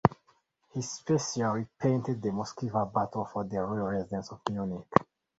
He 0.73 0.81
specially 0.81 1.67
painted 1.79 2.23
the 2.23 2.29
Moskva 2.31 2.87
battle 2.91 3.23
for 3.25 3.43
the 3.43 3.61
royal 3.61 3.85
residence 3.91 4.31
of 4.31 4.41
Munich. 4.49 4.91